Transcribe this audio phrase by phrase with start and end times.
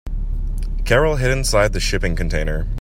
[0.83, 2.65] Carol hid inside the shipping container.